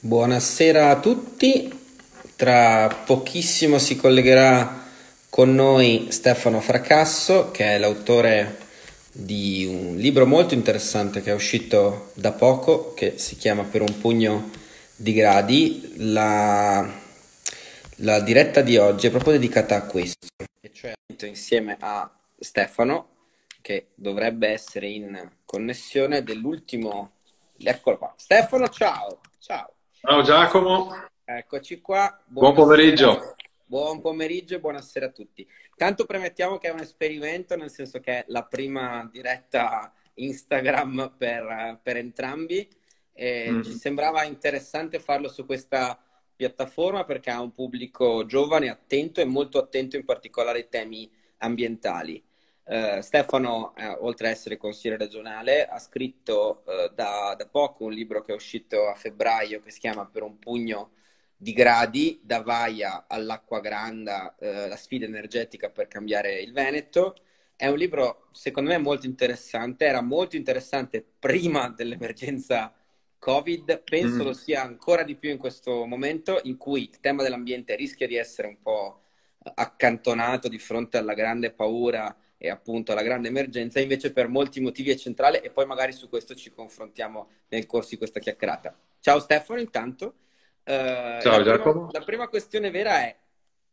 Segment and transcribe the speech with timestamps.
[0.00, 1.76] Buonasera a tutti,
[2.36, 4.86] tra pochissimo si collegherà
[5.28, 8.58] con noi Stefano Fracasso che è l'autore
[9.10, 13.98] di un libro molto interessante che è uscito da poco che si chiama Per un
[13.98, 14.52] pugno
[14.94, 15.94] di gradi.
[15.96, 16.88] La,
[17.96, 20.28] la diretta di oggi è proprio dedicata a questo,
[20.60, 20.92] e cioè
[21.24, 22.08] insieme a
[22.38, 23.08] Stefano
[23.60, 27.14] che dovrebbe essere in connessione dell'ultimo...
[27.60, 28.14] Eccolo qua.
[28.16, 29.18] Stefano, ciao!
[29.40, 29.72] Ciao!
[30.00, 30.94] Ciao Giacomo.
[31.24, 32.22] Eccoci qua.
[32.24, 33.34] Buon pomeriggio.
[33.64, 35.44] Buon pomeriggio e buonasera a tutti.
[35.76, 41.80] Tanto premettiamo che è un esperimento, nel senso che è la prima diretta Instagram per,
[41.82, 42.68] per entrambi.
[43.12, 43.62] E mm.
[43.62, 46.00] Ci sembrava interessante farlo su questa
[46.36, 52.22] piattaforma perché ha un pubblico giovane, attento e molto attento in particolare ai temi ambientali.
[52.68, 57.92] Uh, Stefano, eh, oltre ad essere consigliere regionale, ha scritto uh, da, da, poco un
[57.92, 60.90] libro che è uscito a febbraio che si chiama Per un pugno
[61.34, 67.16] di gradi, da Vaia all'Acqua Granda, uh, la sfida energetica per cambiare il Veneto.
[67.56, 72.74] È un libro, secondo me, molto interessante, era molto interessante prima dell'emergenza
[73.18, 74.26] Covid, penso mm.
[74.26, 78.16] lo sia ancora di più in questo momento in cui il tema dell'ambiente rischia di
[78.16, 79.04] essere un po'
[79.54, 84.90] accantonato di fronte alla grande paura e appunto la grande emergenza, invece per molti motivi
[84.90, 88.78] è centrale e poi magari su questo ci confrontiamo nel corso di questa chiacchierata.
[89.00, 90.14] Ciao Stefano, intanto.
[90.64, 91.86] Uh, Ciao la Giacomo.
[91.86, 93.16] Prima, la prima questione vera è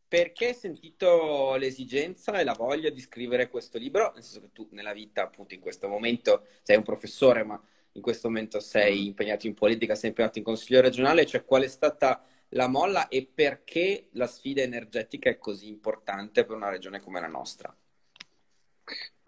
[0.08, 4.12] perché hai sentito l'esigenza e la voglia di scrivere questo libro?
[4.14, 7.60] Nel senso che tu nella vita, appunto, in questo momento sei un professore, ma
[7.92, 11.68] in questo momento sei impegnato in politica, sei impegnato in consiglio regionale, cioè qual è
[11.68, 17.20] stata la molla e perché la sfida energetica è così importante per una regione come
[17.20, 17.74] la nostra?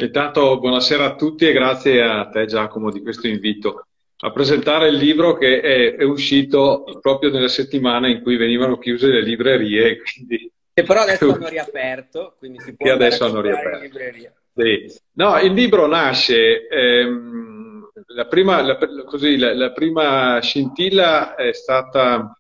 [0.01, 3.87] Intanto buonasera a tutti e grazie a te Giacomo di questo invito
[4.21, 9.09] a presentare il libro che è, è uscito proprio nella settimana in cui venivano chiuse
[9.09, 9.99] le librerie.
[10.03, 10.53] Quindi...
[10.73, 13.81] Che però adesso hanno riaperto, quindi si può che adesso hanno riaperto.
[13.81, 14.33] libreria.
[14.55, 14.87] Sì.
[15.15, 22.39] No, il libro nasce, ehm, la, prima, la, così, la, la prima scintilla è stata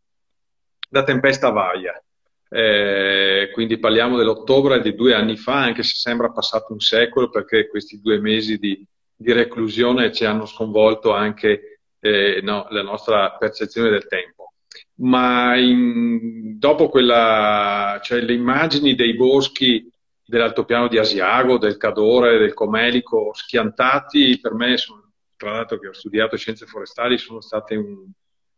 [0.88, 2.00] da Tempesta Vaia
[2.48, 7.68] eh, quindi parliamo dell'ottobre di due anni fa, anche se sembra passato un secolo, perché
[7.68, 13.90] questi due mesi di, di reclusione ci hanno sconvolto anche eh, no, la nostra percezione
[13.90, 14.52] del tempo.
[15.00, 19.90] Ma in, dopo quella, cioè le immagini dei boschi
[20.24, 25.92] dell'altopiano di Asiago, del Cadore, del Comelico, schiantati, per me, sono, tra l'altro che ho
[25.92, 28.10] studiato scienze forestali, sono state un,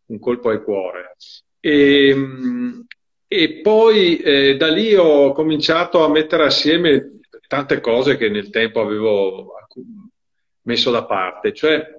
[0.06, 1.16] un colpo al cuore.
[1.60, 2.14] E,
[3.32, 8.80] e poi eh, da lì ho cominciato a mettere assieme tante cose che nel tempo
[8.80, 9.54] avevo
[10.62, 11.96] messo da parte, cioè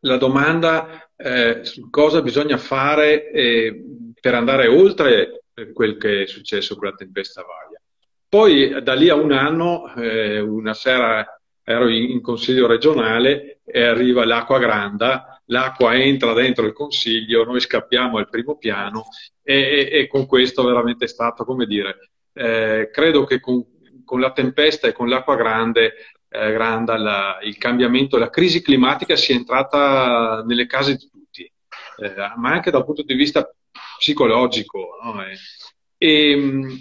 [0.00, 3.84] la domanda eh, su cosa bisogna fare eh,
[4.18, 5.42] per andare oltre
[5.74, 7.82] quel che è successo con la tempesta Vaia.
[8.26, 13.82] Poi da lì a un anno, eh, una sera ero in, in consiglio regionale e
[13.82, 19.06] arriva l'acqua granda, l'acqua entra dentro il consiglio, noi scappiamo al primo piano
[19.42, 23.64] e, e, e con questo veramente è stato, come dire, eh, credo che con,
[24.04, 25.94] con, la tempesta e con l'acqua grande,
[26.28, 32.14] eh, grande la, il cambiamento, la crisi climatica sia entrata nelle case di tutti, eh,
[32.36, 33.50] ma anche dal punto di vista
[33.98, 34.98] psicologico.
[35.02, 35.22] No?
[35.22, 36.78] E, ehm,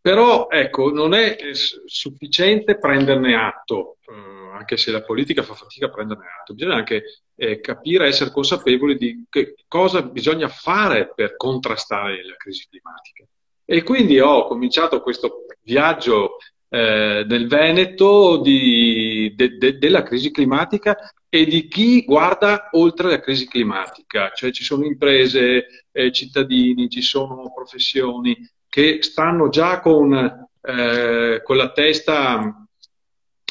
[0.00, 5.90] però ecco, non è sufficiente prenderne atto, eh, anche se la politica fa fatica a
[5.90, 7.02] prenderne atto, bisogna anche
[7.34, 9.24] eh, capire, essere consapevoli di
[9.66, 13.24] cosa bisogna fare per contrastare la crisi climatica.
[13.64, 16.36] E quindi ho cominciato questo viaggio
[16.68, 20.96] eh, nel Veneto di, de, de, della crisi climatica
[21.28, 27.02] e di chi guarda oltre la crisi climatica, cioè ci sono imprese, eh, cittadini, ci
[27.02, 28.36] sono professioni
[28.68, 30.12] che stanno già con,
[30.60, 32.68] eh, con la testa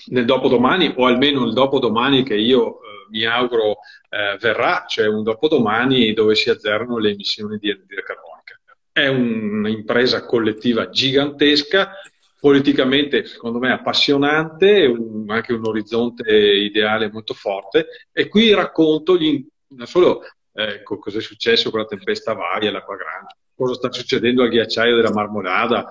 [0.09, 3.77] nel dopodomani, o almeno il dopodomani che io eh, mi auguro
[4.09, 8.59] eh, verrà, cioè un dopodomani dove si azzerano le emissioni di anidride carbonica.
[8.91, 11.93] È un'impresa collettiva gigantesca,
[12.39, 19.45] politicamente secondo me appassionante, un, anche un orizzonte ideale molto forte e qui racconto gli,
[19.69, 20.21] non solo
[20.53, 24.95] eh, cosa è successo con la tempesta varia, l'acqua grande, cosa sta succedendo al ghiacciaio
[24.95, 25.87] della Marmolada,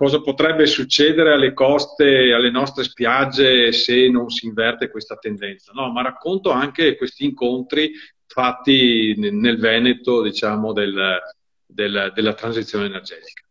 [0.00, 5.72] cosa potrebbe succedere alle coste, alle nostre spiagge se non si inverte questa tendenza.
[5.74, 7.92] No, ma racconto anche questi incontri
[8.26, 11.18] fatti nel Veneto, diciamo, del,
[11.66, 13.42] del, della transizione energetica.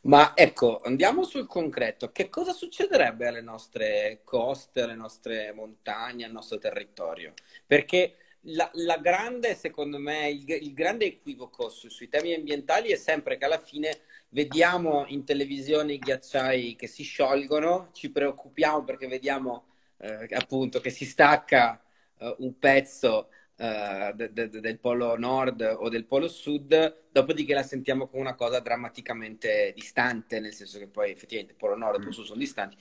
[0.00, 2.10] Ma ecco, andiamo sul concreto.
[2.10, 7.34] Che cosa succederebbe alle nostre coste, alle nostre montagne, al nostro territorio?
[7.64, 8.16] Perché
[8.46, 13.36] la, la, grande, secondo me, il, il grande equivoco su, sui temi ambientali è sempre
[13.36, 14.00] che alla fine
[14.32, 19.66] vediamo in televisione i ghiacciai che si sciolgono, ci preoccupiamo perché vediamo
[19.98, 21.80] eh, appunto che si stacca
[22.18, 27.62] eh, un pezzo eh, de, de, del polo nord o del polo sud, dopodiché la
[27.62, 31.98] sentiamo come una cosa drammaticamente distante, nel senso che poi effettivamente il polo nord e
[31.98, 32.76] polo sud sono distanti.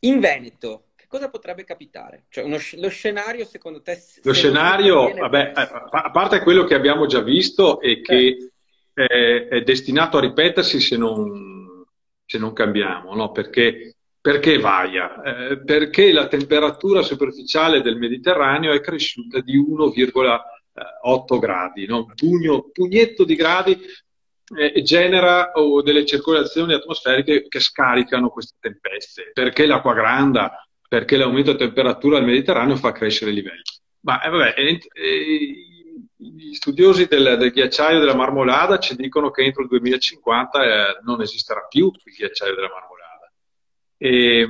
[0.00, 2.26] In Veneto, che cosa potrebbe capitare?
[2.28, 4.00] Cioè uno, lo scenario secondo te...
[4.22, 8.52] Lo scenario, vabbè, a parte quello che abbiamo già visto e che
[9.04, 11.84] è, è destinato a ripetersi se non,
[12.24, 13.30] se non cambiamo, no?
[13.30, 13.96] Perché
[14.26, 15.22] perché vaia?
[15.22, 22.10] Eh, perché la temperatura superficiale del Mediterraneo è cresciuta di 1,8 gradi, no?
[22.12, 23.80] pugno, pugnetto di gradi
[24.58, 29.30] eh, genera oh, delle circolazioni atmosferiche che scaricano queste tempeste.
[29.32, 30.66] Perché l'acqua granda?
[30.88, 33.62] Perché l'aumento di temperatura del Mediterraneo fa crescere i livelli.
[34.00, 34.54] Ma eh, vabbè,
[36.16, 41.20] gli studiosi del, del, ghiacciaio della Marmolada ci dicono che entro il 2050 eh, non
[41.20, 42.96] esisterà più il ghiacciaio della Marmolada
[43.98, 44.48] e,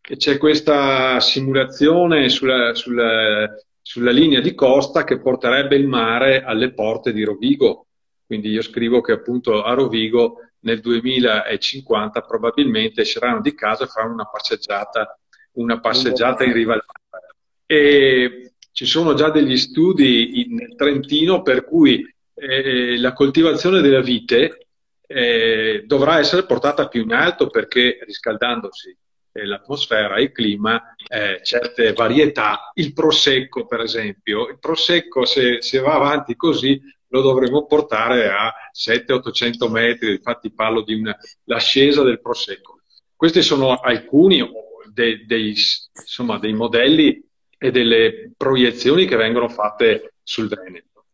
[0.00, 3.48] e c'è questa simulazione sulla, sulla,
[3.80, 7.86] sulla linea di costa che porterebbe il mare alle porte di Rovigo.
[8.26, 14.14] Quindi io scrivo che appunto a Rovigo nel 2050 probabilmente esceranno di casa e faranno
[14.14, 15.18] una passeggiata,
[15.52, 17.26] una passeggiata in riva al mare.
[17.66, 22.04] E ci sono già degli studi in Trentino per cui
[22.34, 24.66] eh, la coltivazione della vite
[25.06, 28.96] eh, dovrà essere portata più in alto perché riscaldandosi
[29.32, 35.60] eh, l'atmosfera e il clima, eh, certe varietà, il prosecco per esempio, il prosecco se,
[35.60, 41.14] se va avanti così lo dovremo portare a 700-800 metri, infatti parlo di una,
[41.44, 42.80] del prosecco.
[43.14, 44.42] Questi sono alcuni
[44.90, 47.22] dei, dei, insomma, dei modelli
[47.62, 51.04] e delle proiezioni che vengono fatte sul Veneto.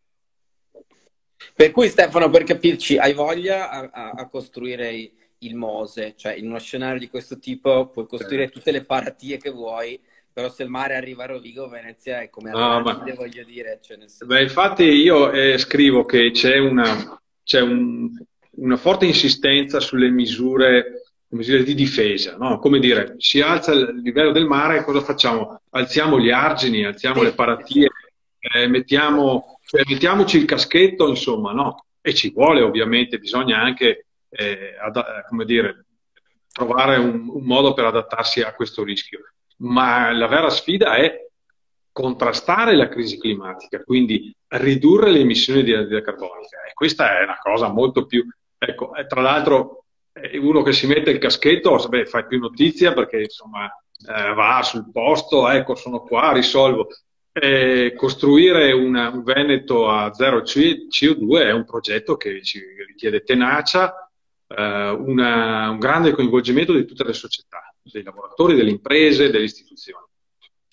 [1.55, 6.47] Per cui Stefano, per capirci, hai voglia a, a, a costruire il Mose, cioè in
[6.47, 8.59] uno scenario di questo tipo puoi costruire certo.
[8.59, 10.01] tutte le paratie che vuoi,
[10.33, 13.05] però se il mare arriva a Rovigo, Venezia è come no, ma...
[13.15, 13.79] voglio dire.
[13.83, 14.25] Cioè senso...
[14.25, 18.11] Beh, infatti io eh, scrivo che c'è, una, c'è un,
[18.51, 20.98] una forte insistenza sulle misure,
[21.31, 22.59] misure di difesa, no?
[22.59, 25.61] come dire, si alza il livello del mare, cosa facciamo?
[25.71, 27.89] Alziamo gli argini, alziamo le paratie,
[28.39, 31.85] eh, mettiamo cioè, mettiamoci il caschetto, insomma, no?
[32.01, 34.99] E ci vuole ovviamente, bisogna anche, eh, ad,
[35.29, 35.85] come dire,
[36.51, 39.21] trovare un, un, modo per adattarsi a questo rischio.
[39.59, 41.27] Ma la vera sfida è
[41.93, 46.65] contrastare la crisi climatica, quindi ridurre le emissioni di anidride carbonica.
[46.67, 48.27] E questa è una cosa molto più...
[48.57, 49.85] Ecco, tra l'altro,
[50.41, 54.91] uno che si mette il caschetto, beh, fai più notizia perché insomma eh, va sul
[54.91, 56.89] posto, ecco, sono qua, risolvo.
[57.33, 64.11] Eh, costruire una, un Veneto a zero CO2 è un progetto che ci richiede tenacia,
[64.49, 70.07] eh, una, un grande coinvolgimento di tutte le società, dei lavoratori, delle imprese, delle istituzioni.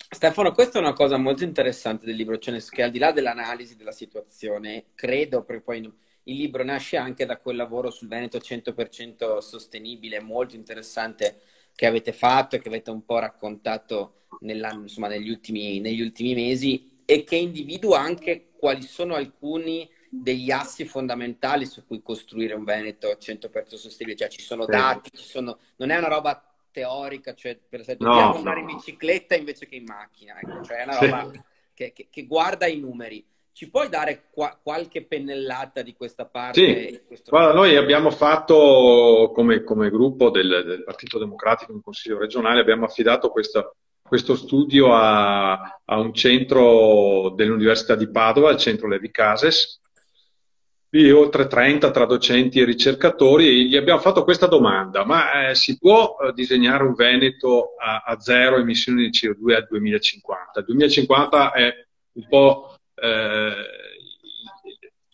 [0.08, 3.76] Stefano, questa è una cosa molto interessante del libro, cioè che al di là dell'analisi
[3.76, 5.92] della situazione, credo, perché poi
[6.28, 11.40] il libro nasce anche da quel lavoro sul Veneto 100% sostenibile, molto interessante
[11.74, 17.02] che avete fatto e che avete un po' raccontato insomma, negli, ultimi, negli ultimi mesi
[17.04, 23.16] e che individua anche quali sono alcuni degli assi fondamentali su cui costruire un Veneto
[23.20, 25.58] 100% sostenibile, cioè ci sono dati, ci sono...
[25.76, 28.70] non è una roba teorica, cioè per esempio dobbiamo no, andare no.
[28.70, 31.40] in bicicletta invece che in macchina, ecco, cioè è una roba sì.
[31.74, 33.24] che, che, che, guarda i numeri.
[33.56, 37.06] Ci puoi dare qua, qualche pennellata di questa parte?
[37.08, 42.60] Sì, Guarda, noi abbiamo fatto come, come gruppo del, del, Partito Democratico in Consiglio regionale,
[42.60, 49.10] abbiamo affidato questa, questo studio a, a, un centro dell'Università di Padova, il centro Levi
[49.10, 49.80] Cases,
[50.90, 55.54] di oltre 30 tra docenti e ricercatori, e gli abbiamo fatto questa domanda, ma eh,
[55.54, 60.60] si può eh, disegnare un Veneto a, a, zero emissioni di CO2 al 2050?
[60.60, 61.72] Il 2050 è
[62.12, 62.76] un po'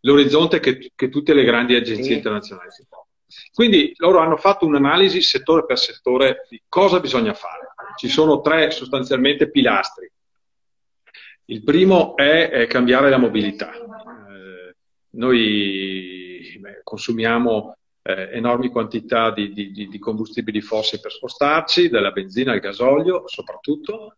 [0.00, 2.14] l'orizzonte che, che, tutte le grandi agenzie sì.
[2.14, 3.08] internazionali si pongono.
[3.52, 7.74] Quindi loro hanno fatto un'analisi settore per settore di cosa bisogna fare.
[7.96, 10.10] Ci sono tre sostanzialmente pilastri.
[11.46, 13.72] Il primo è, è cambiare la mobilità.
[13.74, 14.76] Eh,
[15.10, 22.52] noi beh, consumiamo eh, enormi quantità di, di, di, combustibili fossili per spostarci, dalla benzina
[22.52, 24.16] al gasolio soprattutto,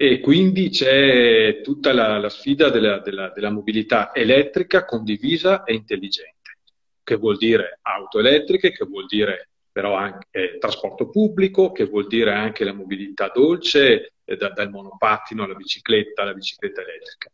[0.00, 6.58] e quindi c'è tutta la, la sfida della, della, della, mobilità elettrica condivisa e intelligente,
[7.02, 12.06] che vuol dire auto elettriche, che vuol dire però anche eh, trasporto pubblico, che vuol
[12.06, 17.32] dire anche la mobilità dolce, eh, da, dal monopattino alla bicicletta, alla bicicletta elettrica.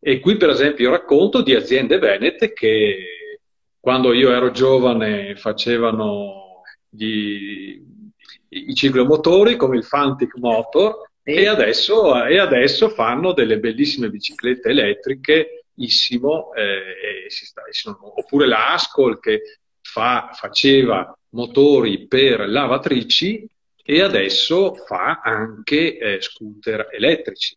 [0.00, 3.04] E qui, per esempio, racconto di aziende venete che
[3.78, 7.82] quando io ero giovane facevano gli,
[8.48, 15.64] i ciclomotori come il Fantic Motor e adesso, e adesso fanno delle bellissime biciclette elettriche
[15.80, 17.62] Issimo, eh, sta,
[18.00, 23.48] oppure la Ascol che fa, faceva motori per lavatrici
[23.84, 27.56] e adesso fa anche eh, scooter elettrici.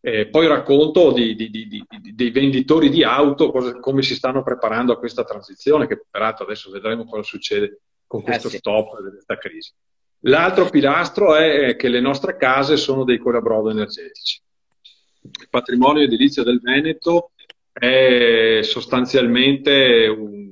[0.00, 1.84] Eh, poi racconto di, di, di,
[2.14, 6.70] dei venditori di auto, cosa, come si stanno preparando a questa transizione, che peraltro adesso
[6.70, 8.56] vedremo cosa succede con questo eh sì.
[8.58, 9.72] stop di questa crisi.
[10.22, 14.40] L'altro pilastro è che le nostre case sono dei colabrodo energetici.
[15.22, 17.32] Il patrimonio edilizio del Veneto
[17.72, 20.48] è sostanzialmente un,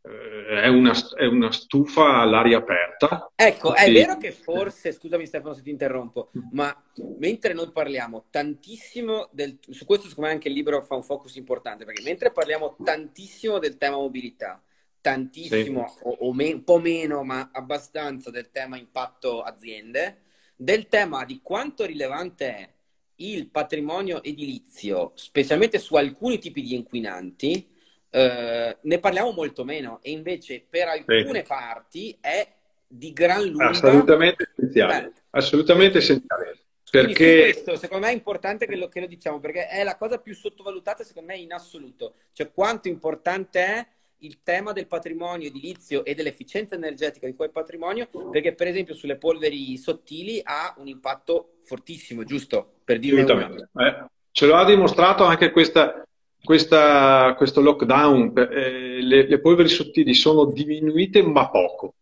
[0.00, 3.30] eh, è una, è una, stufa all'aria aperta.
[3.34, 6.74] Ecco, è vero che forse, scusami Stefano se ti interrompo, ma
[7.18, 11.36] mentre noi parliamo tantissimo del, su questo secondo me anche il libro fa un focus
[11.36, 14.62] importante, perché mentre parliamo tantissimo del tema mobilità,
[15.00, 15.98] tantissimo, sì.
[16.02, 20.22] o, o me, un po' meno, ma abbastanza del tema impatto aziende,
[20.56, 22.68] del tema di quanto rilevante è
[23.16, 27.68] il patrimonio edilizio, specialmente su alcuni tipi di inquinanti,
[28.10, 31.46] eh, ne parliamo molto meno e invece per alcune sì.
[31.46, 32.46] parti è
[32.86, 36.58] di gran lunga assolutamente essenziale, assolutamente essenziale.
[36.90, 40.18] Perché questo secondo me è importante che lo, che lo diciamo perché è la cosa
[40.18, 43.86] più sottovalutata secondo me in assoluto, cioè quanto importante è
[44.20, 49.16] il tema del patrimonio edilizio e dell'efficienza energetica di quel patrimonio, perché per esempio sulle
[49.16, 52.74] polveri sottili ha un impatto fortissimo, giusto?
[52.84, 56.02] Per dire eh, ce lo ha dimostrato anche questa,
[56.42, 58.32] questa, questo lockdown.
[58.50, 61.94] Eh, le, le, polveri sottili sono diminuite ma poco,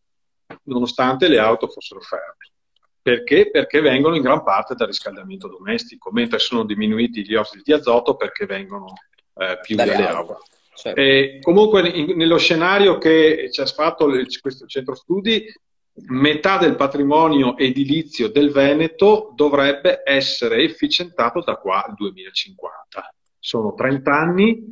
[0.65, 2.53] nonostante le auto fossero ferme.
[3.03, 3.51] Perché?
[3.51, 8.17] Perché vengono in gran parte dal riscaldamento domestico, mentre sono diminuiti gli ossidi di azoto
[8.17, 8.93] perché vengono
[9.37, 10.37] eh, più dalle, dalle acque.
[10.77, 11.01] Certo.
[11.01, 14.09] Eh, comunque, in, nello scenario che ci ha fatto
[14.41, 15.47] questo centro studi,
[16.09, 23.15] metà del patrimonio edilizio del Veneto dovrebbe essere efficientato da qua al 2050.
[23.39, 24.69] Sono 30 anni,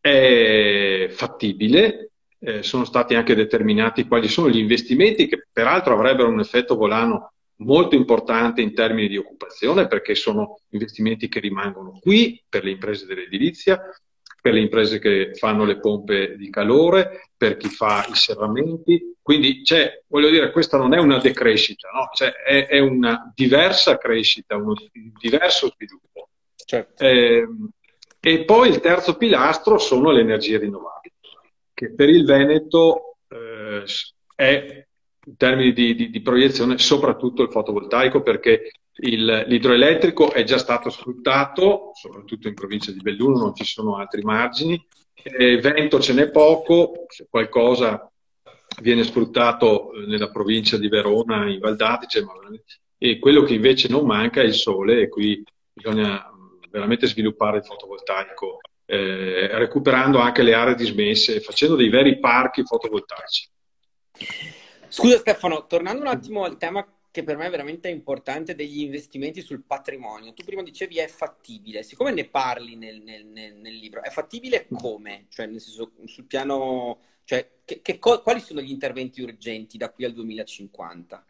[0.00, 6.40] è fattibile, eh, sono stati anche determinati quali sono gli investimenti che peraltro avrebbero un
[6.40, 12.64] effetto volano molto importante in termini di occupazione perché sono investimenti che rimangono qui per
[12.64, 13.82] le imprese dell'edilizia,
[14.40, 19.16] per le imprese che fanno le pompe di calore, per chi fa i serramenti.
[19.20, 22.08] Quindi c'è, voglio dire, questa non è una decrescita, no?
[22.12, 24.74] cioè, è, è, una diversa crescita, uno
[25.20, 26.30] diverso sviluppo.
[26.54, 27.04] Certo.
[27.04, 27.46] Eh,
[28.20, 31.14] e poi il terzo pilastro sono le energie rinnovabili,
[31.72, 33.84] che per il Veneto eh,
[34.34, 34.86] è
[35.26, 40.90] in termini di, di, di, proiezione soprattutto il fotovoltaico perché il, l'idroelettrico è già stato
[40.90, 44.84] sfruttato, soprattutto in provincia di Belluno, non ci sono altri margini.
[45.22, 48.10] Eh, vento ce n'è poco, se qualcosa
[48.80, 52.32] viene sfruttato eh, nella provincia di Verona, in Valdatice, ma,
[52.98, 55.42] e quello che invece non manca è il sole e qui
[55.72, 56.30] bisogna
[56.70, 63.48] veramente sviluppare il fotovoltaico, eh, recuperando anche le aree dismesse, facendo dei veri parchi fotovoltaici.
[64.88, 69.40] Scusa Stefano, tornando un attimo al tema che per me è veramente importante degli investimenti
[69.40, 70.32] sul patrimonio.
[70.32, 74.66] Tu prima dicevi è fattibile, siccome ne parli nel, nel, nel, nel libro, è fattibile
[74.70, 75.26] come?
[75.28, 80.04] Cioè, nel senso, sul piano, cioè, che, che, quali sono gli interventi urgenti da qui
[80.04, 81.24] al 2050?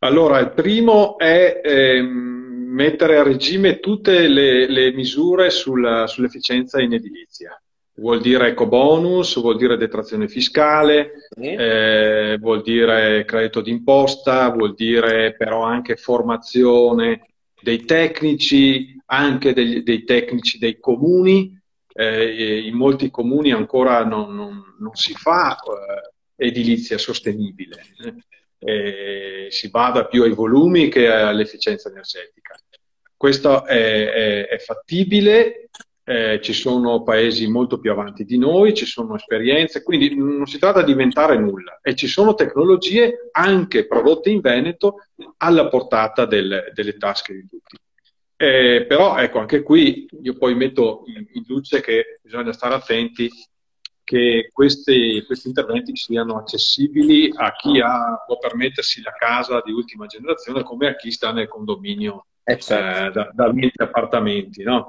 [0.00, 6.92] Allora, il primo è eh, mettere a regime tutte le, le misure sulla, sull'efficienza in
[6.92, 7.61] edilizia
[7.94, 15.34] vuol dire eco bonus, vuol dire detrazione fiscale, eh, vuol dire credito d'imposta, vuol dire
[15.36, 17.26] però anche formazione
[17.60, 21.58] dei tecnici, anche degli, dei tecnici dei comuni.
[21.94, 27.82] Eh, in molti comuni ancora non, non, non si fa eh, edilizia sostenibile,
[28.58, 29.48] eh.
[29.50, 32.58] si bada più ai volumi che all'efficienza energetica.
[33.14, 35.68] Questo è, è, è fattibile,
[36.04, 40.58] eh, ci sono paesi molto più avanti di noi, ci sono esperienze, quindi non si
[40.58, 45.06] tratta di inventare nulla e ci sono tecnologie anche prodotte in Veneto
[45.38, 47.76] alla portata del, delle tasche di tutti.
[48.36, 53.30] Eh, però ecco, anche qui io poi metto in, luce che bisogna stare attenti
[54.02, 60.06] che questi, questi, interventi siano accessibili a chi ha, può permettersi la casa di ultima
[60.06, 63.06] generazione come a chi sta nel condominio eh, certo.
[63.06, 64.64] eh, da, da 20 appartamenti.
[64.64, 64.88] No?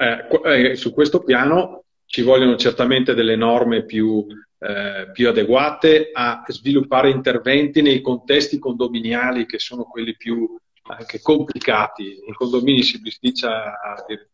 [0.00, 4.26] Eh, su questo piano ci vogliono certamente delle norme più,
[4.58, 12.18] eh, più, adeguate a sviluppare interventi nei contesti condominiali che sono quelli più, anche complicati.
[12.26, 13.74] In condomini si bisticcia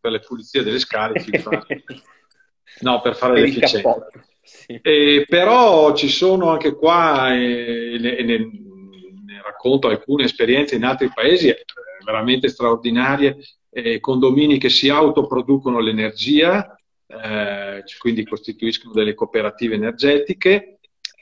[0.00, 1.66] per le pulizie delle scale, fa...
[2.80, 4.06] no, per fare l'efficienza.
[4.42, 4.78] Sì.
[4.80, 11.10] Eh, però ci sono anche qua, e ne, ne, ne, racconto alcune esperienze in altri
[11.12, 11.64] paesi eh,
[12.04, 13.36] veramente straordinarie,
[13.76, 16.74] eh, condomini che si autoproducono l'energia,
[17.06, 20.78] eh, quindi costituiscono delle cooperative energetiche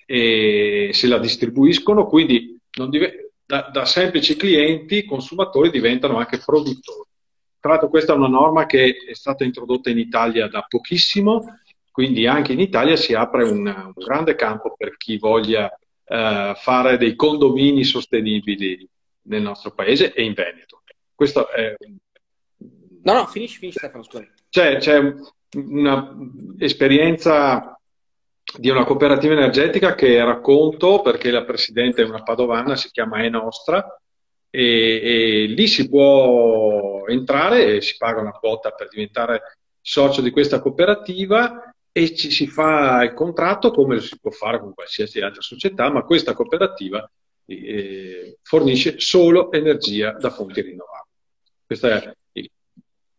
[0.06, 2.56] e se la distribuiscono, quindi
[3.44, 7.08] da, da semplici clienti, consumatori diventano anche produttori.
[7.58, 11.58] Tra l'altro questa è una norma che è stata introdotta in Italia da pochissimo,
[11.90, 16.99] quindi anche in Italia si apre un, un grande campo per chi voglia uh, fare
[16.99, 18.87] dei condomini sostenibili
[19.23, 20.82] nel nostro paese e in Veneto.
[21.14, 21.75] Questo è...
[23.04, 24.26] No, no, finisci, finisci Stefano, scusa.
[24.49, 25.14] C'è, c'è
[25.56, 27.78] un'esperienza
[28.56, 33.28] di una cooperativa energetica che racconto perché la presidente è una padovana, si chiama E
[33.28, 34.00] Nostra,
[34.49, 40.30] e, e, lì si può entrare e si paga una quota per diventare socio di
[40.30, 45.42] questa cooperativa e ci si fa il contratto come si può fare con qualsiasi altra
[45.42, 47.08] società, ma questa cooperativa
[47.46, 51.02] eh, fornisce solo energia da fonti rinnovabili.
[51.66, 52.14] Questa è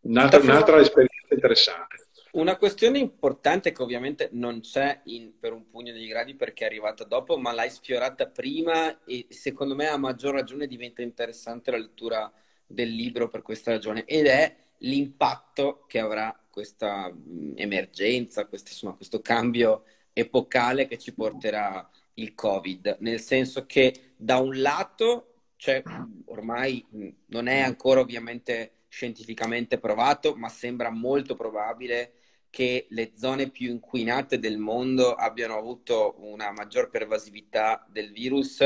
[0.06, 2.08] un'altra, un'altra esperienza interessante.
[2.32, 6.68] Una questione importante che ovviamente non c'è in, per un pugno di gradi perché è
[6.68, 11.78] arrivata dopo, ma l'hai sfiorata prima e secondo me a maggior ragione diventa interessante la
[11.78, 12.32] lettura
[12.68, 17.10] del libro per questa ragione ed è l'impatto che avrà questa
[17.56, 24.38] emergenza, questo, insomma, questo cambio epocale che ci porterà il Covid, nel senso che da
[24.38, 25.82] un lato, cioè,
[26.26, 26.86] ormai
[27.28, 32.14] non è ancora ovviamente scientificamente provato, ma sembra molto probabile
[32.50, 38.60] che le zone più inquinate del mondo abbiano avuto una maggior pervasività del virus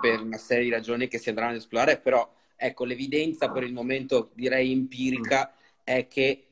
[0.00, 3.72] per una serie di ragioni che si andranno ad esplorare, però ecco, l'evidenza per il
[3.72, 5.54] momento direi empirica
[5.84, 6.46] è che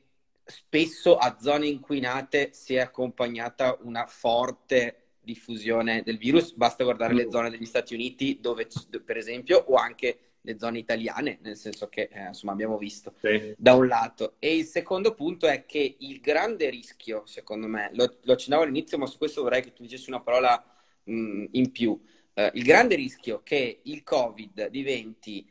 [0.45, 7.29] spesso a zone inquinate si è accompagnata una forte diffusione del virus, basta guardare le
[7.29, 8.69] zone degli Stati Uniti dove,
[9.03, 13.53] per esempio, o anche le zone italiane, nel senso che eh, insomma abbiamo visto sì.
[13.57, 14.35] da un lato.
[14.39, 18.97] E il secondo punto è che il grande rischio, secondo me, lo, lo accennavo all'inizio,
[18.97, 20.63] ma su questo vorrei che tu dicessi una parola
[21.03, 22.01] mh, in più.
[22.33, 25.45] Uh, il grande rischio che il Covid diventi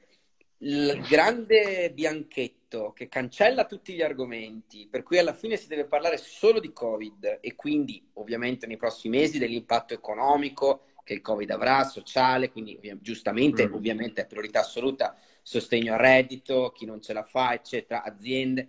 [0.61, 6.17] il grande bianchetto che cancella tutti gli argomenti, per cui alla fine si deve parlare
[6.17, 11.85] solo di Covid e quindi ovviamente nei prossimi mesi dell'impatto economico che il Covid avrà,
[11.85, 13.75] sociale, quindi giustamente mm.
[13.75, 18.69] ovviamente è priorità assoluta sostegno al reddito, chi non ce la fa, eccetera, aziende,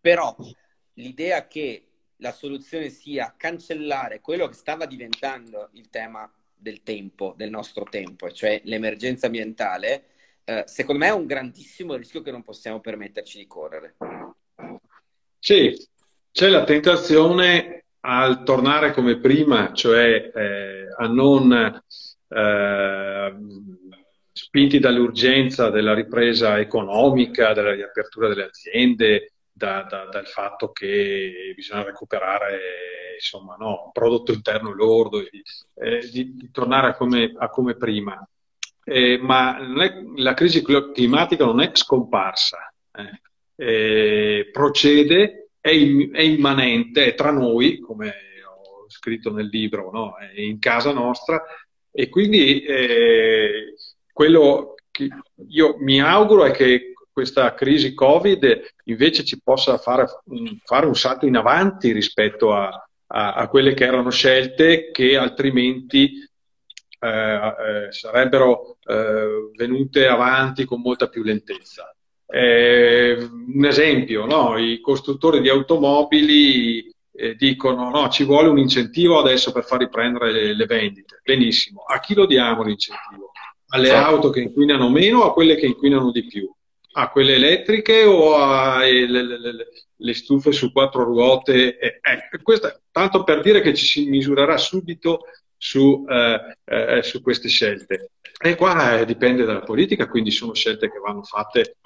[0.00, 0.36] però
[0.94, 7.50] l'idea che la soluzione sia cancellare quello che stava diventando il tema del tempo, del
[7.50, 10.04] nostro tempo, cioè l'emergenza ambientale,
[10.44, 13.96] eh, secondo me è un grandissimo rischio che non possiamo permetterci di correre.
[15.40, 15.76] Sì,
[16.30, 21.82] c'è la tentazione al tornare come prima, cioè eh, a non
[22.28, 23.34] eh,
[24.32, 31.84] spinti dall'urgenza della ripresa economica, della riapertura delle aziende, da, da, dal fatto che bisogna
[31.84, 32.58] recuperare
[33.14, 38.26] insomma, no, prodotto interno lordo, eh, di, di, tornare a come, a come prima
[38.84, 43.20] eh, ma è, la crisi climatica non è scomparsa, eh.
[43.54, 48.12] Eh, procede, è, è, immanente, è tra noi, come
[48.44, 50.16] ho scritto nel libro, no?
[50.18, 51.42] è in casa nostra
[51.90, 53.74] e quindi eh,
[54.12, 55.08] quello che
[55.48, 60.06] io mi auguro è che questa crisi Covid invece ci possa fare,
[60.64, 62.68] fare un salto in avanti rispetto a,
[63.06, 66.28] a, a quelle che erano scelte che altrimenti
[66.98, 71.91] eh, eh, sarebbero eh, venute avanti con molta più lentezza.
[72.34, 74.56] Eh, un esempio, no?
[74.56, 80.32] i costruttori di automobili eh, dicono no, ci vuole un incentivo adesso per far riprendere
[80.32, 81.20] le, le vendite.
[81.22, 83.32] Benissimo, a chi lo diamo l'incentivo?
[83.68, 84.06] Alle certo.
[84.06, 86.50] auto che inquinano meno o a quelle che inquinano di più?
[86.94, 91.76] A quelle elettriche o alle le, le, le stufe su quattro ruote?
[91.76, 92.00] Eh,
[92.42, 95.24] questo, tanto per dire che ci si misurerà subito
[95.58, 98.12] su, eh, eh, su queste scelte.
[98.42, 101.76] E qua eh, dipende dalla politica, quindi sono scelte che vanno fatte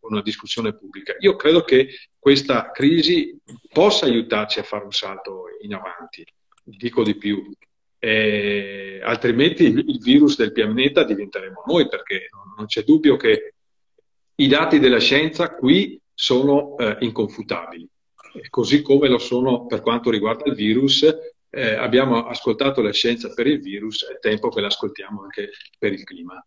[0.00, 1.14] una discussione pubblica.
[1.20, 3.38] Io credo che questa crisi
[3.72, 6.24] possa aiutarci a fare un salto in avanti,
[6.62, 7.52] dico di più.
[7.98, 13.54] Eh, altrimenti il virus del pianeta diventeremo noi, perché non c'è dubbio che
[14.36, 17.88] i dati della scienza qui sono eh, inconfutabili,
[18.50, 21.04] così come lo sono per quanto riguarda il virus
[21.56, 26.04] eh, abbiamo ascoltato la scienza per il virus, è tempo che l'ascoltiamo anche per il
[26.04, 26.44] clima.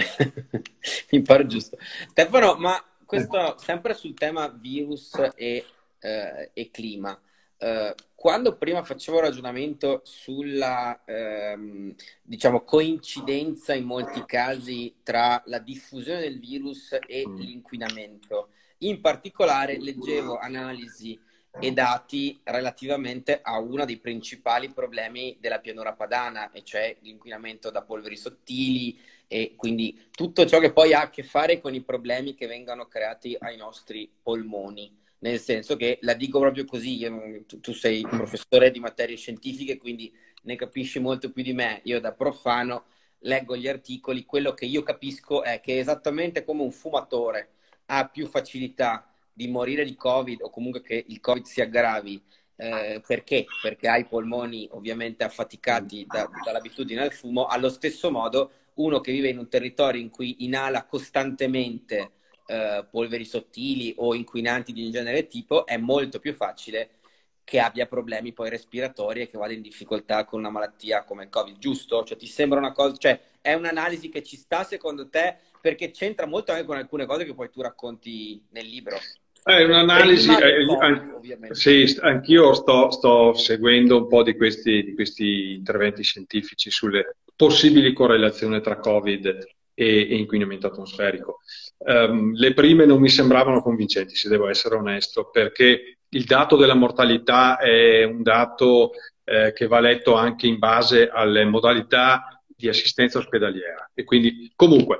[1.10, 1.76] Mi pare giusto.
[2.08, 5.64] Stefano, ma questo sempre sul tema virus e,
[5.98, 7.18] eh, e clima.
[7.58, 15.58] Eh, quando prima facevo un ragionamento sulla ehm, diciamo, coincidenza in molti casi tra la
[15.58, 17.36] diffusione del virus e mm.
[17.36, 21.18] l'inquinamento, in particolare leggevo analisi
[21.58, 27.82] e dati relativamente a uno dei principali problemi della pianura padana, e cioè l'inquinamento da
[27.82, 32.34] polveri sottili e quindi tutto ciò che poi ha a che fare con i problemi
[32.34, 34.98] che vengono creati ai nostri polmoni.
[35.18, 39.76] Nel senso che la dico proprio così, io, tu, tu sei professore di materie scientifiche,
[39.76, 41.80] quindi ne capisci molto più di me.
[41.84, 42.86] Io da profano
[43.18, 47.50] leggo gli articoli, quello che io capisco è che esattamente come un fumatore
[47.86, 49.09] ha più facilità
[49.40, 52.22] di morire di Covid o comunque che il Covid si aggravi.
[52.56, 53.46] Eh, perché?
[53.62, 57.46] Perché hai i polmoni ovviamente affaticati da, dall'abitudine al fumo.
[57.46, 62.10] Allo stesso modo, uno che vive in un territorio in cui inala costantemente
[62.46, 66.98] eh, polveri sottili o inquinanti di un genere tipo, è molto più facile
[67.42, 71.30] che abbia problemi poi respiratori e che vada in difficoltà con una malattia come il
[71.30, 72.04] Covid, giusto?
[72.04, 76.26] Cioè ti sembra una cosa, cioè è un'analisi che ci sta secondo te perché c'entra
[76.26, 78.98] molto anche con alcune cose che poi tu racconti nel libro.
[79.42, 81.18] È un'analisi, eh, an-
[81.52, 87.92] sì, anch'io sto, sto, seguendo un po' di questi, di questi, interventi scientifici sulle possibili
[87.92, 89.26] correlazioni tra Covid
[89.74, 91.38] e, e inquinamento atmosferico.
[91.78, 96.74] Um, le prime non mi sembravano convincenti, se devo essere onesto, perché il dato della
[96.74, 98.90] mortalità è un dato
[99.24, 103.90] eh, che va letto anche in base alle modalità di assistenza ospedaliera.
[103.94, 104.98] E quindi, comunque,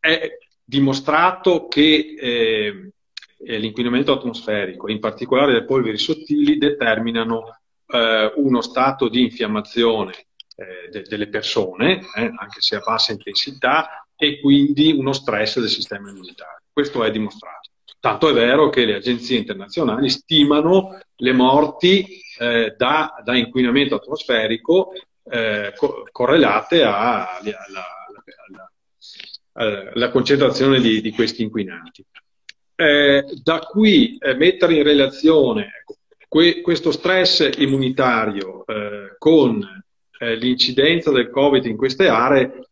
[0.00, 2.92] è dimostrato che eh,
[3.42, 10.26] l'inquinamento atmosferico, in particolare le polveri sottili, determinano eh, uno stato di infiammazione
[10.56, 15.70] eh, de- delle persone, eh, anche se a bassa intensità, e quindi uno stress del
[15.70, 16.60] sistema immunitario.
[16.72, 17.70] Questo è dimostrato.
[17.98, 22.06] Tanto è vero che le agenzie internazionali stimano le morti
[22.38, 24.92] eh, da, da, inquinamento atmosferico
[25.24, 27.28] eh, co- correlate alla,
[29.52, 32.04] alla concentrazione di, di questi inquinanti.
[32.80, 35.84] Eh, da qui eh, mettere in relazione
[36.26, 39.62] que- questo stress immunitario eh, con
[40.18, 42.70] eh, l'incidenza del Covid in queste aree,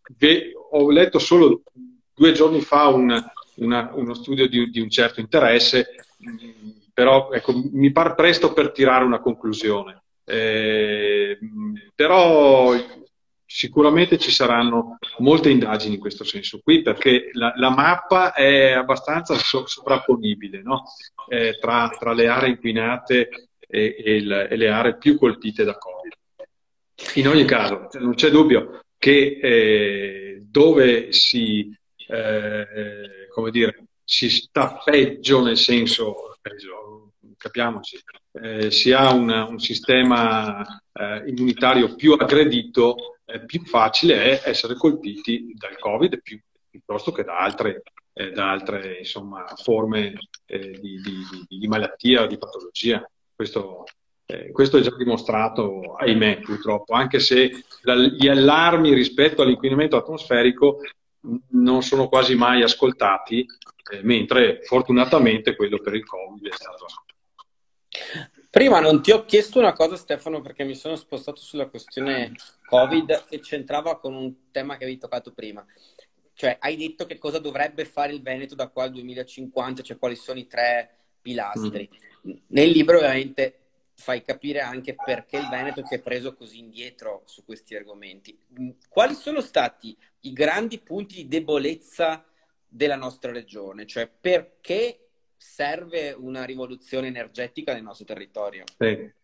[0.71, 1.61] ho letto solo
[2.15, 3.23] due giorni fa un,
[3.57, 5.89] una, uno studio di, di, un certo interesse,
[6.95, 10.05] però ecco, mi pare presto per tirare una conclusione.
[10.25, 11.39] Eh,
[11.95, 12.75] però
[13.51, 19.35] sicuramente ci saranno molte indagini in questo senso qui perché la, la mappa è abbastanza
[19.37, 20.85] so, sovrapponibile no?
[21.29, 25.79] eh, tra, tra, le aree inquinate e, e, il, e, le aree più colpite da
[25.79, 26.13] Covid.
[27.15, 31.75] In ogni caso, non c'è dubbio che eh, dove si,
[32.07, 36.37] eh, come dire, si sta peggio nel senso,
[37.39, 37.99] capiamoci,
[38.43, 40.65] eh, si ha una, un sistema
[40.99, 47.25] eh, immunitario più aggredito, eh, più facile è essere colpiti dal Covid più, piuttosto che
[47.25, 47.83] da altre,
[48.13, 50.15] eh, da altre insomma, forme
[50.47, 53.09] eh, di, di, di, malattia o di patologia.
[53.35, 53.85] Questo,
[54.27, 60.81] eh, questo, è già dimostrato, ahimè, purtroppo, anche se la, gli allarmi rispetto all'inquinamento atmosferico
[61.51, 63.47] non sono quasi mai ascoltati,
[63.93, 68.38] eh, mentre fortunatamente quello per il Covid è stato ascoltato.
[68.51, 72.33] Prima non ti ho chiesto una cosa, Stefano, perché mi sono spostato sulla questione
[72.67, 75.65] Covid che c'entrava con un tema che avevi toccato prima.
[76.33, 80.17] Cioè, hai detto che cosa dovrebbe fare il Veneto da qua al 2050, cioè quali
[80.17, 81.91] sono i tre pilastri.
[82.27, 82.33] Mm.
[82.47, 83.59] Nel libro, ovviamente,
[83.95, 88.39] fai capire anche perché il Veneto si è preso così indietro su questi argomenti.
[88.59, 92.25] Mm, quali sono stati i grandi punti di debolezza
[92.67, 93.85] della nostra regione?
[93.85, 95.08] Cioè, perché
[95.39, 98.65] serve una rivoluzione energetica nel nostro territorio?
[98.77, 99.17] Sì.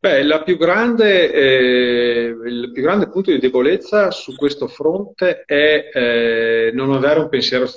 [0.00, 6.70] Beh, più grande, eh, il più grande punto di debolezza su questo fronte è eh,
[6.72, 7.68] non avere un pensiero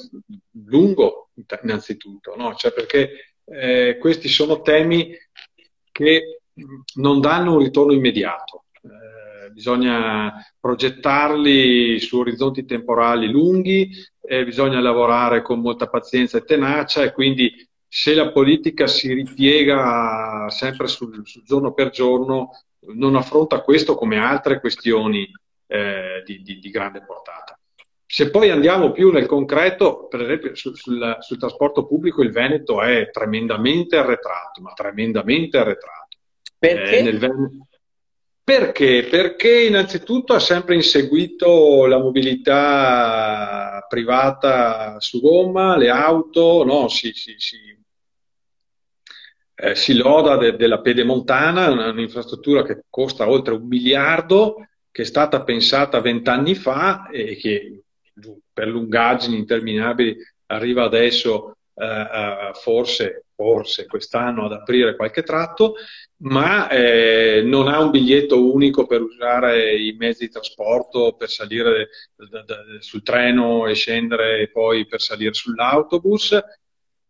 [0.67, 2.55] lungo, innanzitutto, no?
[2.55, 5.13] cioè perché eh, questi sono temi
[5.91, 6.39] che
[6.95, 8.67] non danno un ritorno immediato.
[8.81, 13.89] Eh, bisogna progettarli su orizzonti temporali lunghi,
[14.45, 17.53] bisogna lavorare con molta pazienza e tenacia e quindi
[17.95, 22.49] se la politica si ripiega sempre sul, sul giorno per giorno,
[22.95, 25.31] non affronta questo come altre questioni
[25.67, 27.55] eh, di, di, di, grande portata.
[28.03, 32.81] Se poi andiamo più nel concreto, per esempio sul, sul, sul, trasporto pubblico il Veneto
[32.81, 36.17] è tremendamente arretrato, ma tremendamente arretrato.
[36.57, 36.97] Perché?
[36.97, 37.67] Eh, Veneto...
[38.43, 39.03] Perché?
[39.03, 46.87] Perché innanzitutto ha sempre inseguito la mobilità privata su gomma, le auto, no?
[46.87, 47.81] si, si, si,
[49.63, 55.43] eh, si loda de, della pedemontana, un'infrastruttura che costa oltre un miliardo, che è stata
[55.43, 57.83] pensata vent'anni fa e che
[58.51, 65.75] per lungaggini interminabili arriva adesso eh, forse, forse quest'anno ad aprire qualche tratto
[66.23, 71.89] ma eh, non ha un biglietto unico per usare i mezzi di trasporto, per salire
[72.79, 76.39] sul treno e scendere e poi per salire sull'autobus,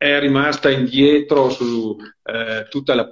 [0.03, 3.09] è rimasta indietro su eh, tutta la,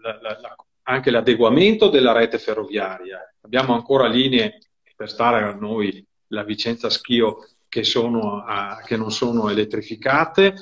[0.00, 3.20] la, la, anche l'adeguamento della rete ferroviaria.
[3.42, 4.58] Abbiamo ancora linee
[4.96, 10.54] per stare a noi la Vicenza Schio che, a, che non sono elettrificate,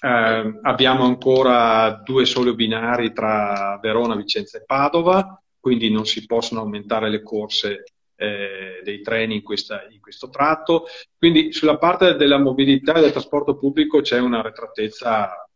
[0.00, 6.60] eh, abbiamo ancora due soli binari tra Verona, Vicenza e Padova, quindi non si possono
[6.60, 7.84] aumentare le corse
[8.20, 10.86] eh, dei treni in, questa, in, questo tratto.
[11.16, 15.48] Quindi sulla parte della mobilità e del trasporto pubblico c'è una retratezza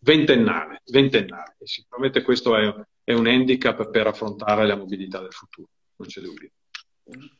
[0.00, 1.56] ventennale, ventennale.
[1.58, 6.20] e sicuramente questo è, è un handicap per affrontare la mobilità del futuro, non c'è
[6.22, 6.50] dubbio.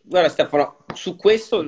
[0.00, 1.59] Guarda Stefano, su questo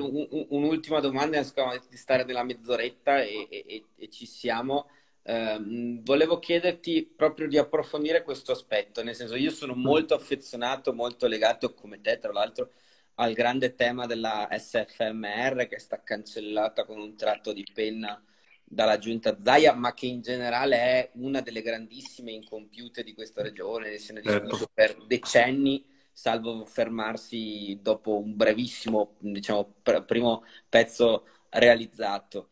[0.49, 4.87] un'ultima domanda, di stare nella mezz'oretta e, e, e ci siamo.
[5.21, 11.27] Eh, volevo chiederti proprio di approfondire questo aspetto, nel senso io sono molto affezionato, molto
[11.27, 12.71] legato come te tra l'altro
[13.15, 18.21] al grande tema della SFMR che sta cancellata con un tratto di penna
[18.63, 23.97] dalla giunta Zaia, ma che in generale è una delle grandissime incompiute di questa regione,
[23.97, 24.73] se ne discusso certo.
[24.73, 32.49] per decenni salvo fermarsi dopo un brevissimo, diciamo, pr- primo pezzo realizzato.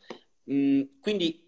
[0.49, 1.46] Mm, quindi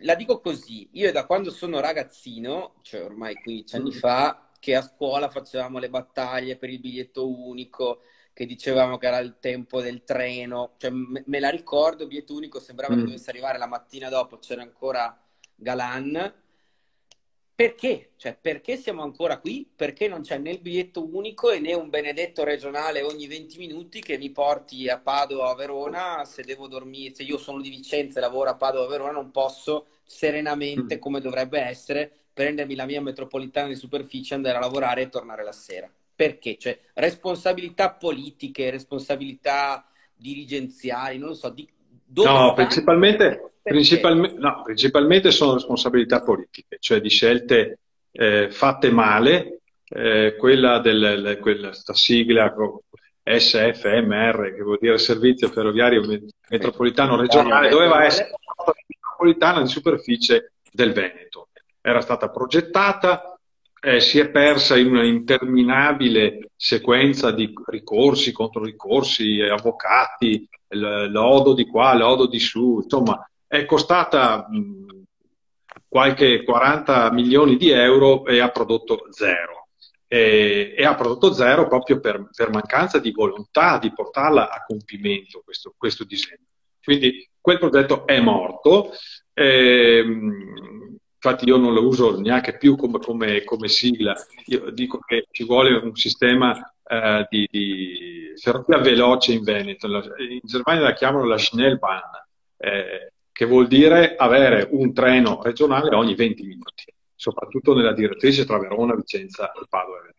[0.00, 3.98] la dico così, io da quando sono ragazzino, cioè ormai 15 anni mm.
[3.98, 9.18] fa, che a scuola facevamo le battaglie per il biglietto unico, che dicevamo che era
[9.18, 12.98] il tempo del treno, cioè me, me la ricordo, il biglietto unico sembrava mm.
[12.98, 15.18] che dovesse arrivare la mattina dopo, c'era ancora
[15.54, 16.34] Galan,
[17.56, 18.10] perché?
[18.16, 19.66] Cioè, perché siamo ancora qui?
[19.74, 24.00] Perché non c'è né il biglietto unico e né un benedetto regionale ogni 20 minuti
[24.00, 27.70] che mi porti a Padova o a Verona se devo dormire, se io sono di
[27.70, 30.98] Vicenza e lavoro a Padova o a Verona non posso serenamente, mm.
[30.98, 35.52] come dovrebbe essere, prendermi la mia metropolitana di superficie, andare a lavorare e tornare la
[35.52, 35.90] sera.
[36.14, 36.58] Perché?
[36.58, 41.66] Cioè, responsabilità politiche, responsabilità dirigenziali, non lo so, di,
[42.06, 47.78] dove no, principalmente, principalmente, no, principalmente, sono responsabilità politiche, cioè di scelte
[48.12, 52.54] eh, fatte male, eh, quella del quella, sigla
[53.22, 56.02] SFMR, che vuol dire Servizio Ferroviario
[56.48, 61.48] Metropolitano Regionale, doveva essere la metropolitana di superficie del Veneto.
[61.80, 63.36] Era stata progettata,
[63.80, 71.94] eh, si è persa in una interminabile sequenza di ricorsi, controricorsi, avvocati, lodo di qua,
[71.94, 75.04] lodo di su, insomma è costata mh,
[75.88, 79.68] qualche 40 milioni di euro e ha prodotto zero.
[80.08, 85.42] E, e ha prodotto zero proprio per, per, mancanza di volontà di portarla a compimento
[85.44, 86.44] questo, questo disegno.
[86.82, 88.90] Quindi quel progetto è morto.
[89.32, 90.04] E,
[91.26, 94.14] infatti io non lo uso neanche più come, come, come sigla,
[94.46, 96.54] io dico che ci vuole un sistema
[96.88, 99.86] eh, di, di, ferrovia veloce in Veneto.
[99.86, 102.10] In Germania la chiamano la Schnellbahn,
[102.58, 108.58] eh, che vuol dire avere un treno regionale ogni 20 minuti, soprattutto nella direttrice tra
[108.58, 110.14] Verona, Vicenza, Padova e Venezia.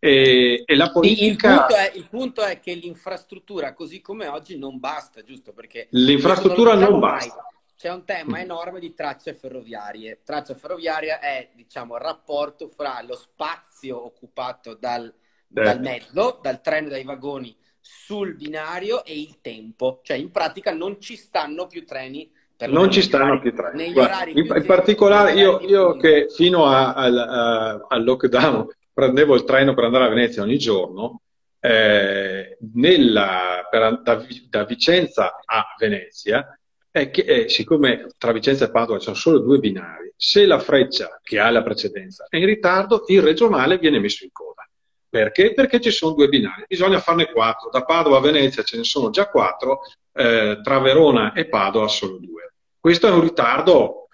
[0.00, 1.48] E, e la politica...
[1.48, 5.52] il, punto è, il, punto è, che l'infrastruttura così come oggi non basta, giusto?
[5.52, 7.44] Perché l'infrastruttura non, non basta.
[7.76, 8.40] C'è un tema mm.
[8.40, 10.20] enorme di tracce ferroviarie.
[10.24, 15.12] Traccia ferroviaria è, diciamo, il rapporto fra lo spazio occupato dal
[15.48, 20.00] dal mezzo, dal treno, dai vagoni sul binario e il tempo.
[20.02, 22.30] Cioè, in pratica non ci stanno più treni.
[22.66, 23.92] non ci stanno orari, più treni.
[23.92, 29.44] Guarda, in, in particolare io, io che fino a, a, a, al lockdown prendevo il
[29.44, 31.22] treno per andare a Venezia ogni giorno,
[31.60, 36.58] eh, nella, per, da, da, Vicenza a Venezia,
[36.90, 40.58] è che eh, siccome tra Vicenza e Padova ci sono solo due binari, se la
[40.58, 44.67] freccia che ha la precedenza è in ritardo, il regionale viene messo in coda.
[45.08, 45.54] Perché?
[45.54, 47.70] Perché ci sono due binari, bisogna farne quattro.
[47.70, 49.80] Da Padova a Venezia ce ne sono già quattro,
[50.12, 52.54] eh, tra Verona e Padova solo due.
[52.78, 54.08] Questo è un ritardo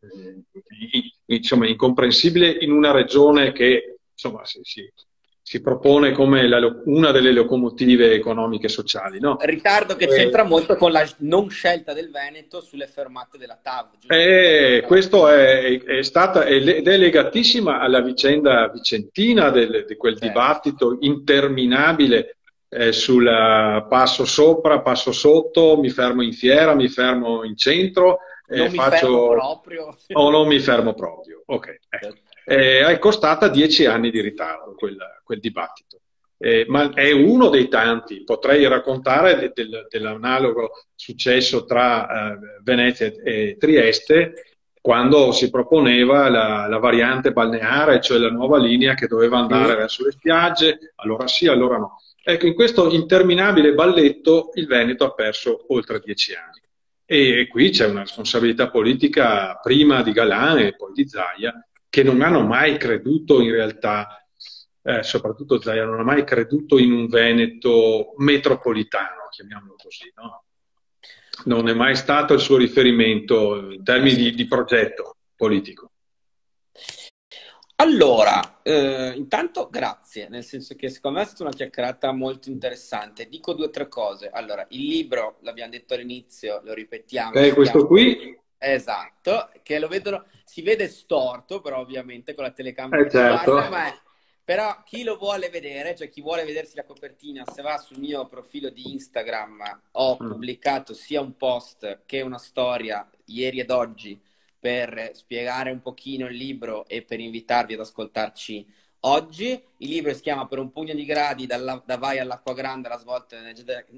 [0.00, 0.42] eh,
[1.26, 4.92] insomma, incomprensibile in una regione che insomma, si, si,
[5.48, 9.20] si propone come la, una delle locomotive economiche e sociali.
[9.20, 9.36] No?
[9.38, 13.90] Ritardo che c'entra eh, molto con la non scelta del Veneto sulle fermate della TAV.
[14.08, 20.26] Eh, questo è, è stata, ed è legatissima alla vicenda vicentina del, di quel certo.
[20.26, 23.24] dibattito interminabile eh, sul
[23.88, 28.18] passo sopra, passo sotto, mi fermo in fiera, mi fermo in centro.
[28.48, 29.06] Eh, non faccio...
[29.06, 29.96] mi fermo proprio.
[30.12, 31.78] O non mi fermo proprio, ok.
[31.88, 32.14] Ecco.
[32.48, 35.98] Eh, è costata dieci anni di ritardo quel, quel dibattito.
[36.38, 38.22] Eh, ma è uno dei tanti.
[38.22, 46.68] Potrei raccontare de, de, dell'analogo successo tra eh, Venezia e Trieste quando si proponeva la,
[46.68, 49.76] la, variante balneare, cioè la nuova linea che doveva andare mm.
[49.76, 51.96] verso le spiagge, allora sì, allora no.
[52.22, 56.60] Ecco, in questo interminabile balletto il Veneto ha perso oltre dieci anni.
[57.04, 61.52] E qui c'è una responsabilità politica prima di Galan e poi di Zaia,
[61.96, 64.22] che non hanno mai creduto in realtà,
[64.82, 70.44] eh, soprattutto Zaia, non ha mai creduto in un Veneto metropolitano, chiamiamolo così, no?
[71.46, 75.92] Non è mai stato il suo riferimento in termini di, di progetto politico.
[77.76, 83.26] Allora, eh, intanto grazie, nel senso che secondo me è stata una chiacchierata molto interessante.
[83.26, 84.28] Dico due o tre cose.
[84.28, 87.32] Allora, il libro, l'abbiamo detto all'inizio, lo ripetiamo.
[87.32, 88.44] Eh, questo qui?
[88.72, 93.04] Esatto, che lo vedono, si vede storto, però ovviamente con la telecamera.
[93.04, 93.52] Eh, certo.
[93.52, 93.98] Guarda, è...
[94.46, 98.26] Però chi lo vuole vedere, cioè chi vuole vedersi la copertina, se va sul mio
[98.28, 100.30] profilo di Instagram, ho mm.
[100.30, 104.20] pubblicato sia un post che una storia ieri ed oggi
[104.58, 108.66] per spiegare un pochino il libro e per invitarvi ad ascoltarci
[109.00, 109.60] oggi.
[109.78, 112.98] Il libro si chiama Per un pugno di gradi, dalla, da Vai all'acqua grande, la
[112.98, 113.36] svolta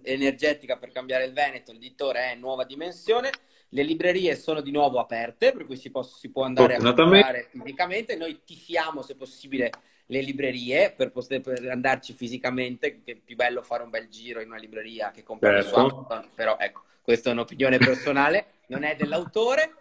[0.03, 1.73] energetica per cambiare il Veneto.
[1.73, 3.31] L'editore è Nuova Dimensione.
[3.71, 7.49] Le librerie sono di nuovo aperte, per cui si, può, si può andare a comprare
[7.51, 8.17] fisicamente.
[8.17, 9.71] Noi tifiamo, se possibile,
[10.07, 14.41] le librerie per, poter, per andarci fisicamente, che è più bello fare un bel giro
[14.41, 15.79] in una libreria che comprare certo.
[15.79, 19.75] su Amazon, però ecco, questa è un'opinione personale, non è dell'autore.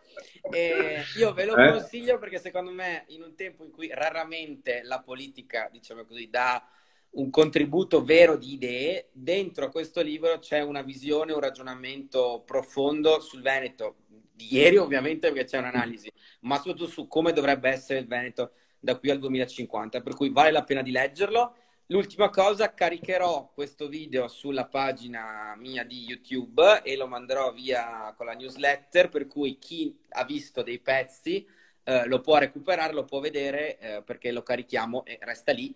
[0.49, 1.71] E io ve lo eh?
[1.71, 6.65] consiglio perché secondo me in un tempo in cui raramente la politica, diciamo così, dà
[7.11, 9.09] un contributo vero di idee.
[9.11, 13.97] Dentro a questo libro c'è una visione, un ragionamento profondo sul Veneto,
[14.33, 18.97] di ieri ovviamente perché c'è un'analisi, ma soprattutto su come dovrebbe essere il Veneto da
[18.97, 21.55] qui al 2050, per cui vale la pena di leggerlo.
[21.87, 28.25] L'ultima cosa, caricherò questo video sulla pagina mia di YouTube e lo manderò via con
[28.25, 31.47] la newsletter, per cui chi ha visto dei pezzi
[31.83, 35.73] eh, lo può recuperare, lo può vedere eh, perché lo carichiamo e resta lì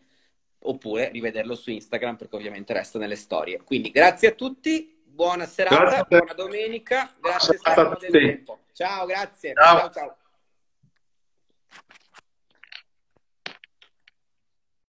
[0.64, 3.62] oppure rivederlo su Instagram perché ovviamente resta nelle storie.
[3.64, 6.18] Quindi grazie a tutti, buona serata, grazie.
[6.18, 8.60] buona domenica, grazie Stefano del tempo.
[8.74, 9.54] Ciao, grazie.
[9.54, 9.80] ciao.
[9.80, 9.92] ciao.
[9.92, 10.16] ciao.